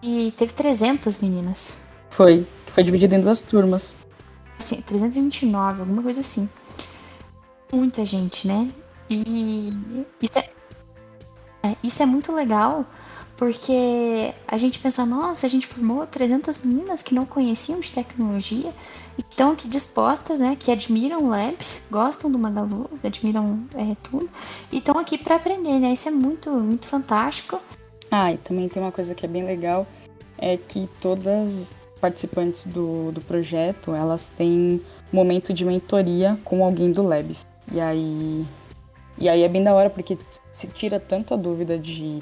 [0.01, 1.87] e teve 300 meninas.
[2.09, 3.93] Foi, foi dividido em duas turmas.
[4.57, 6.49] Assim, 329, alguma coisa assim.
[7.71, 8.71] Muita gente, né?
[9.07, 9.71] E
[10.19, 10.49] isso é,
[11.61, 12.83] é, isso é muito legal
[13.41, 18.71] porque a gente pensa, nossa, a gente formou 300 meninas que não conheciam de tecnologia
[19.17, 24.29] e estão aqui dispostas, né, que admiram Labs, gostam do Magalu, admiram é, tudo,
[24.71, 25.91] e estão aqui para aprender, né?
[25.91, 27.59] Isso é muito, muito fantástico.
[28.11, 29.87] Ah, e também tem uma coisa que é bem legal,
[30.37, 34.79] é que todas participantes do, do projeto, elas têm
[35.11, 37.43] momento de mentoria com alguém do Labs.
[37.71, 38.45] E aí,
[39.17, 40.15] e aí é bem da hora porque
[40.53, 42.21] se tira tanto a dúvida de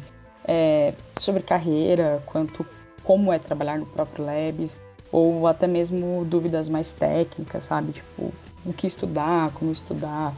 [0.51, 2.65] é, sobre carreira, quanto
[3.03, 4.79] como é trabalhar no próprio Labs,
[5.11, 7.91] ou até mesmo dúvidas mais técnicas, sabe?
[7.91, 8.33] Tipo,
[8.65, 10.33] o que estudar, como estudar.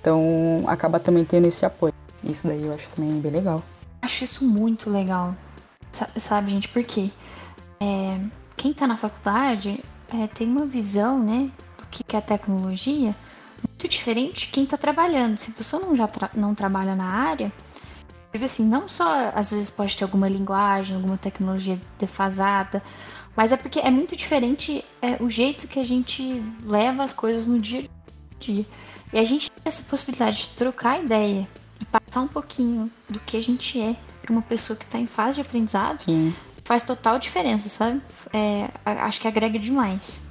[0.00, 1.92] Então, acaba também tendo esse apoio.
[2.24, 3.62] Isso daí eu acho também bem legal.
[4.00, 5.34] Acho isso muito legal.
[5.90, 7.10] Sabe, gente, por quê?
[7.78, 8.18] É,
[8.56, 13.14] quem está na faculdade é, tem uma visão, né, do que é a tecnologia
[13.68, 15.36] muito diferente de quem está trabalhando.
[15.36, 17.52] Se a pessoa não já tra não trabalha na área,
[18.32, 22.82] digo assim, não só às vezes pode ter alguma linguagem, alguma tecnologia defasada,
[23.36, 27.46] mas é porque é muito diferente é, o jeito que a gente leva as coisas
[27.46, 28.66] no dia a dia.
[29.12, 31.48] E a gente tem essa possibilidade de trocar ideia
[31.80, 35.06] e passar um pouquinho do que a gente é para uma pessoa que está em
[35.06, 36.02] fase de aprendizado.
[36.04, 36.32] Sim
[36.70, 38.00] faz total diferença, sabe?
[38.32, 40.29] É, acho que agrega demais.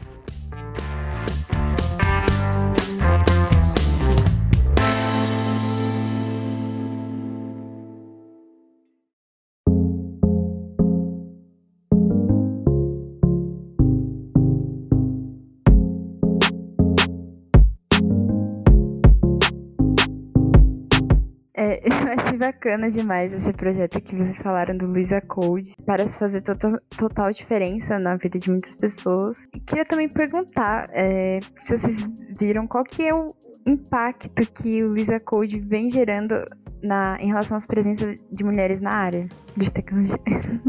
[22.39, 25.75] Bacana demais esse projeto que vocês falaram do Luisa Code.
[25.85, 29.47] Parece fazer total, total diferença na vida de muitas pessoas.
[29.53, 32.07] E queria também perguntar é, se vocês
[32.39, 33.27] viram qual que é o
[33.67, 36.33] impacto que o Luisa Code vem gerando
[36.81, 40.17] na, em relação às presenças de mulheres na área de tecnologia.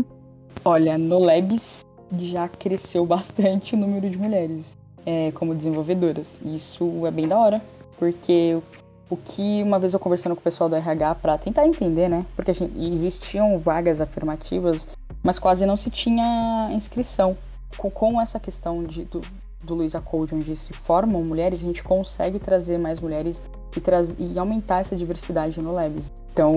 [0.65, 1.83] Olha, no Labs
[2.19, 6.41] já cresceu bastante o número de mulheres é, como desenvolvedoras.
[6.45, 7.63] Isso é bem da hora,
[7.97, 8.59] porque
[9.11, 12.25] o que uma vez eu conversando com o pessoal do RH para tentar entender, né?
[12.37, 14.89] Porque gente, existiam vagas afirmativas,
[15.23, 17.37] mas quase não se tinha inscrição.
[17.77, 19.21] Com, com essa questão de, do,
[19.65, 23.43] do Luiza Code, onde se formam mulheres, a gente consegue trazer mais mulheres
[23.77, 26.13] e, traz, e aumentar essa diversidade no Labs.
[26.33, 26.53] Então,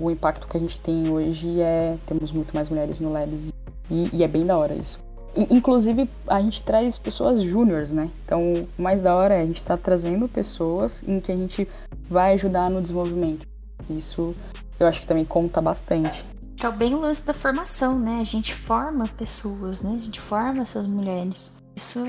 [0.00, 3.52] o impacto que a gente tem hoje é temos muito mais mulheres no Labs
[3.90, 4.98] e, e é bem da hora isso.
[5.34, 8.10] Inclusive, a gente traz pessoas júniores, né?
[8.24, 11.36] Então, o mais da hora é a gente estar tá trazendo pessoas em que a
[11.36, 11.66] gente
[12.08, 13.46] vai ajudar no desenvolvimento.
[13.88, 14.34] Isso
[14.78, 16.24] eu acho que também conta bastante.
[16.56, 18.18] Que é bem o lance da formação, né?
[18.20, 19.98] A gente forma pessoas, né?
[20.00, 21.62] A gente forma essas mulheres.
[21.74, 22.00] Isso,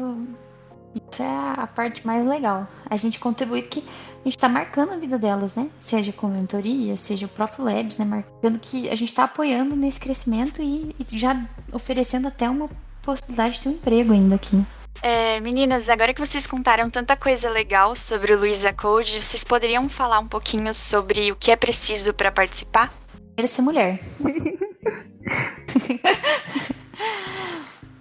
[0.93, 2.67] isso é a parte mais legal.
[2.89, 5.69] A gente contribui porque a gente está marcando a vida delas, né?
[5.77, 8.05] Seja com mentoria, seja o próprio Labs, né?
[8.05, 12.69] Marcando que a gente está apoiando nesse crescimento e, e já oferecendo até uma
[13.03, 14.65] possibilidade de ter um emprego ainda aqui.
[15.01, 19.89] É, meninas, agora que vocês contaram tanta coisa legal sobre o Luiza Code, vocês poderiam
[19.89, 22.93] falar um pouquinho sobre o que é preciso para participar?
[23.35, 23.99] Primeiro ser mulher.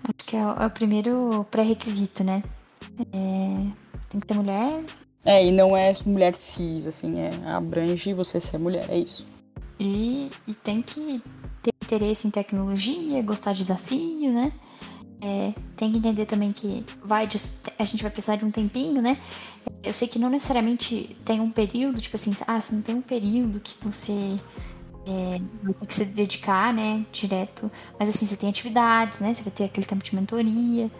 [0.05, 2.43] Acho que é o, é o primeiro pré-requisito, né?
[3.13, 3.67] É,
[4.09, 4.85] tem que ser mulher.
[5.25, 9.27] É, e não é mulher cis, assim, é abrange você ser mulher, é isso.
[9.79, 11.23] E, e tem que
[11.63, 14.53] ter interesse em tecnologia, gostar de desafio, né?
[15.25, 17.29] É, tem que entender também que vai
[17.79, 19.17] a gente vai precisar de um tempinho, né?
[19.85, 23.03] Eu sei que não necessariamente tem um período, tipo assim, ah, você não tem um
[23.03, 24.37] período que você
[25.07, 27.71] é, vai ter que se dedicar, né, direto.
[28.01, 29.33] Mas assim, você tem atividades, né?
[29.33, 30.91] Você vai ter aquele tempo de mentoria.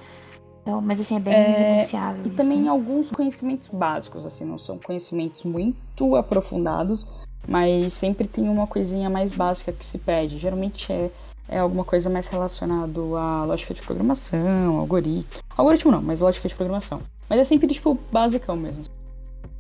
[0.63, 2.23] Então, mas assim, é bem é, negociável.
[2.25, 2.69] E isso, também né?
[2.69, 7.05] alguns conhecimentos básicos, assim, não são conhecimentos muito aprofundados,
[7.49, 10.39] mas sempre tem uma coisinha mais básica que se pede.
[10.39, 11.11] Geralmente é
[11.49, 15.25] é alguma coisa mais relacionado à lógica de programação, algoritmo.
[15.57, 17.03] Algoritmo não, mas lógica de programação.
[17.29, 18.85] Mas é sempre, tipo, basicão mesmo.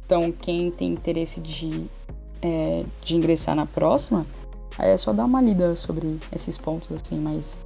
[0.04, 1.86] Então, quem tem interesse de,
[2.40, 4.26] é, de ingressar na próxima,
[4.78, 7.58] aí é só dar uma lida sobre esses pontos, assim, mais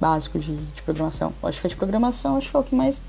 [0.00, 1.32] básicos de, de programação.
[1.42, 3.00] Lógica de programação, acho que é o que mais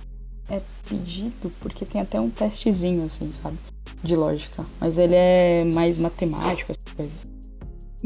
[0.49, 3.57] é pedido, porque tem até um testezinho, assim, sabe?
[4.03, 4.65] De lógica.
[4.79, 7.36] Mas ele é mais matemático, essas coisas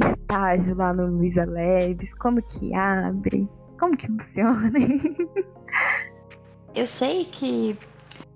[0.02, 2.14] estágio lá no Luiza Labs?
[2.14, 3.48] Quando que abre?
[3.80, 4.72] Como que funciona?
[6.76, 7.78] eu sei que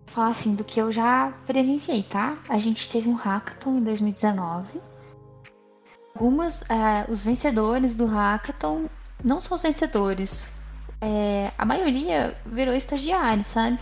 [0.06, 2.38] falar assim do que eu já presenciei, tá?
[2.48, 4.82] A gente teve um hackathon em 2019.
[6.16, 8.88] Algumas, uh, os vencedores do hackathon
[9.24, 10.48] não são os vencedores.
[11.02, 13.78] É, a maioria virou estagiário, sabe?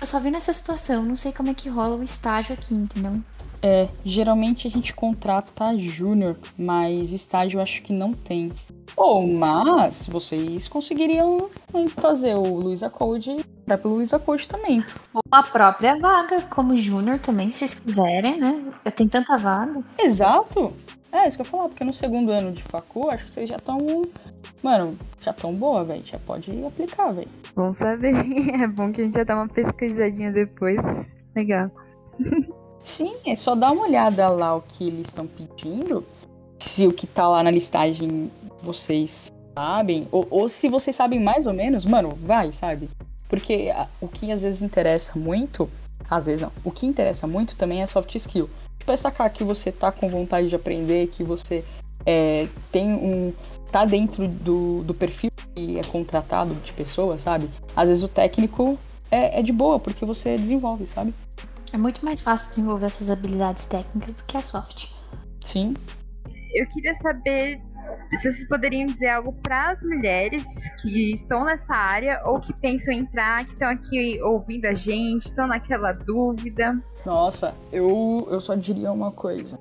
[0.00, 3.18] Eu só vi nessa situação, não sei como é que rola o estágio aqui, entendeu?
[3.62, 8.52] É, geralmente a gente contrata júnior, mas estágio eu acho que não tem.
[8.96, 11.50] Ou, mas, vocês conseguiriam
[11.96, 13.36] fazer o Luiza Code
[13.66, 14.82] para pelo Luiza Code também.
[15.12, 18.72] Ou a própria vaga, como júnior também, se vocês quiserem, né?
[18.84, 19.82] Eu tenho tanta vaga.
[19.98, 20.72] Exato.
[21.12, 23.48] É, isso que eu ia falar, porque no segundo ano de facu, acho que vocês
[23.48, 23.78] já estão.
[24.62, 26.04] Mano, já estão boa, velho.
[26.04, 27.28] Já pode aplicar, velho.
[27.54, 28.14] Bom saber.
[28.62, 31.08] É bom que a gente já dá uma pesquisadinha depois.
[31.34, 31.66] Legal.
[32.86, 36.06] Sim, é só dar uma olhada lá o que eles estão pedindo.
[36.56, 38.30] Se o que tá lá na listagem
[38.62, 40.06] vocês sabem.
[40.12, 42.88] Ou, ou se vocês sabem mais ou menos, mano, vai, sabe?
[43.28, 45.68] Porque o que às vezes interessa muito.
[46.08, 46.52] Às vezes não.
[46.64, 48.48] O que interessa muito também é soft skill.
[48.78, 51.64] Tipo, é sacar que você tá com vontade de aprender, que você
[52.06, 53.32] é, tem um.
[53.72, 57.50] tá dentro do, do perfil que é contratado de pessoa, sabe?
[57.74, 58.78] Às vezes o técnico
[59.10, 61.12] é, é de boa, porque você desenvolve, sabe?
[61.76, 64.88] É muito mais fácil desenvolver essas habilidades técnicas do que a soft.
[65.44, 65.74] Sim.
[66.54, 67.60] Eu queria saber
[68.14, 70.46] se vocês poderiam dizer algo para as mulheres
[70.80, 75.26] que estão nessa área ou que pensam em entrar, que estão aqui ouvindo a gente,
[75.26, 76.72] estão naquela dúvida.
[77.04, 79.60] Nossa, eu, eu só diria uma coisa.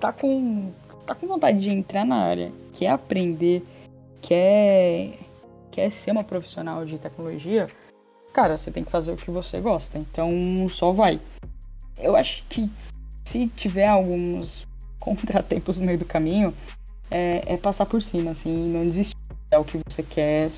[0.00, 0.72] Tá com,
[1.06, 3.64] tá com vontade de entrar na área, quer aprender,
[4.20, 5.20] quer,
[5.70, 7.68] quer ser uma profissional de tecnologia,
[8.36, 9.98] cara, você tem que fazer o que você gosta.
[9.98, 10.30] Então
[10.68, 11.18] só vai.
[11.96, 12.70] Eu acho que
[13.24, 14.66] se tiver alguns
[15.00, 16.52] contratempos no meio do caminho,
[17.10, 19.16] é, é passar por cima, assim, não desistir.
[19.50, 20.50] É o que você quer,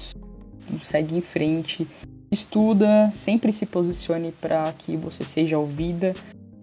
[0.82, 1.86] segue em frente,
[2.32, 6.14] estuda, sempre se posicione para que você seja ouvida.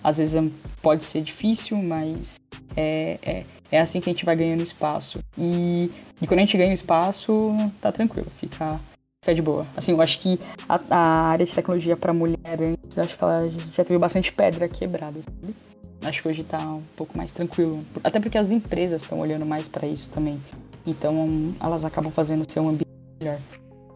[0.03, 0.51] Às vezes
[0.81, 2.35] pode ser difícil, mas
[2.75, 5.19] é, é, é assim que a gente vai ganhando espaço.
[5.37, 5.89] E,
[6.21, 8.79] e quando a gente ganha espaço, tá tranquilo, fica,
[9.25, 9.65] fica de boa.
[9.75, 10.99] Assim, eu acho que a, a
[11.29, 15.55] área de tecnologia para mulher antes, acho que ela já teve bastante pedra quebrada, sabe?
[16.03, 17.83] Acho que hoje está um pouco mais tranquilo.
[18.03, 20.39] Até porque as empresas estão olhando mais para isso também.
[20.85, 22.85] Então elas acabam fazendo ser um ambiente
[23.19, 23.39] melhor.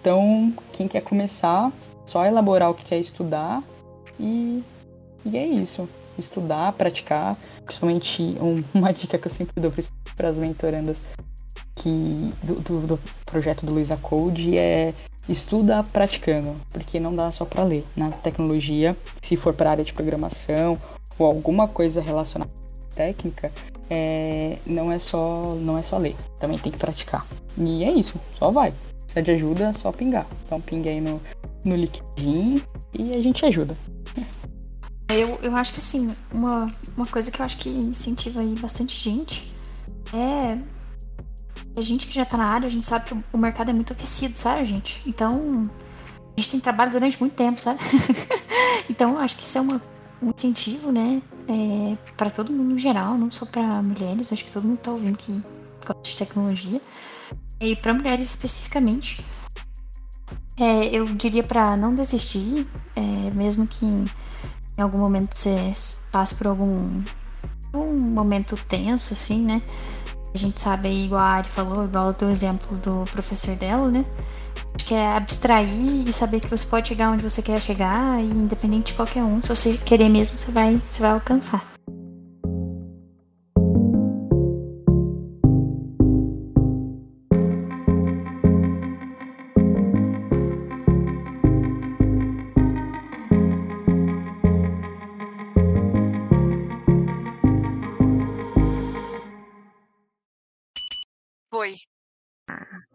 [0.02, 1.72] Então, quem quer começar,
[2.06, 3.62] só elaborar o que quer estudar
[4.20, 4.64] e,
[5.24, 5.88] e é isso.
[6.18, 7.38] Estudar, praticar.
[7.64, 9.72] Principalmente um, uma dica que eu sempre dou
[10.18, 10.98] para as mentorandas
[11.76, 14.94] que, do, do, do projeto do Luiza Code é
[15.30, 17.86] estuda praticando, porque não dá só para ler.
[17.96, 20.78] Na tecnologia, se for para a área de programação
[21.18, 22.52] ou alguma coisa relacionada
[22.92, 23.52] à técnica,
[23.90, 27.26] é, não é só não é só ler, também tem que praticar.
[27.58, 28.74] E é isso, só vai.
[29.08, 30.28] Se é de ajuda, é só pingar.
[30.46, 31.22] Então pinga aí no,
[31.64, 32.62] no LinkedIn
[32.94, 33.76] e a gente ajuda.
[35.10, 38.96] Eu, eu acho que assim, uma, uma coisa que eu acho que incentiva aí bastante
[38.96, 39.52] gente
[40.14, 40.58] é
[41.80, 43.94] a gente que já tá na área, a gente sabe que o mercado é muito
[43.94, 45.02] aquecido, sabe, gente?
[45.06, 45.70] Então,
[46.38, 47.80] a gente tem trabalho durante muito tempo, sabe?
[48.90, 49.82] então, acho que isso é uma
[50.22, 51.22] um incentivo, né?
[51.48, 54.92] É, para todo mundo em geral, não só para mulheres, acho que todo mundo tá
[54.92, 55.42] ouvindo que
[55.86, 56.82] gosta de tecnologia.
[57.60, 59.24] E para mulheres especificamente,
[60.58, 63.02] é, eu diria para não desistir, é,
[63.32, 64.06] mesmo que em,
[64.78, 65.72] algum momento você
[66.12, 67.02] passe por algum
[67.74, 69.62] um momento tenso, assim, né?
[70.34, 74.06] A gente sabe aí, igual a Ari falou, igual o exemplo do professor dela, né?
[74.78, 78.88] que é abstrair e saber que você pode chegar onde você quer chegar, e independente
[78.88, 81.79] de qualquer um, se você querer mesmo, você vai, você vai alcançar.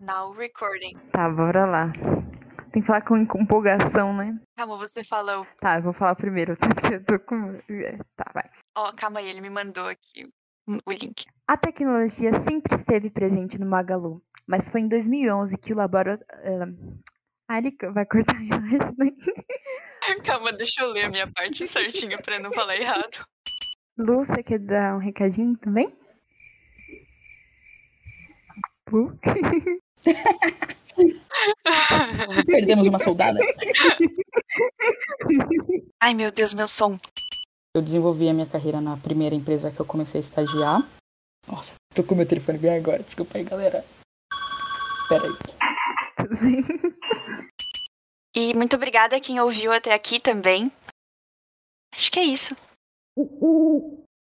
[0.04, 0.98] Now recording.
[1.12, 1.90] Tá, bora lá.
[2.70, 4.38] Tem que falar com empolgação, né?
[4.54, 5.46] Calma, você falou.
[5.58, 6.68] Tá, eu vou falar primeiro, tá?
[6.74, 7.58] Porque eu tô com.
[7.70, 8.50] É, tá, vai.
[8.76, 10.30] Ó, oh, calma aí, ele me mandou aqui
[10.68, 11.24] o link.
[11.48, 16.26] A tecnologia sempre esteve presente no Magalu, mas foi em 2011 que o laboratório.
[17.48, 19.10] Ah, ele vai cortar a imagem, né?
[20.26, 23.26] Calma, deixa eu ler a minha parte certinha pra não falar errado.
[23.96, 25.96] Lu, você quer dar um recadinho também?
[28.92, 29.18] Lu?
[32.46, 33.38] Perdemos uma soldada.
[36.00, 36.98] Ai, meu Deus, meu som.
[37.74, 40.88] Eu desenvolvi a minha carreira na primeira empresa que eu comecei a estagiar.
[41.50, 43.02] Nossa, tô com meu telefone bem agora.
[43.02, 43.84] Desculpa aí, galera.
[45.08, 45.32] Pera aí.
[46.16, 46.62] Tudo bem.
[48.36, 50.72] E muito obrigada a quem ouviu até aqui também.
[51.94, 52.56] Acho que é isso.